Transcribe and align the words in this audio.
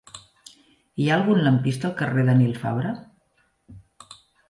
Hi 1.03 1.09
ha 1.09 1.13
algun 1.19 1.43
lampista 1.49 1.89
al 1.91 1.95
carrer 2.01 2.27
de 2.31 2.37
Nil 2.43 2.59
Fabra? 2.65 2.99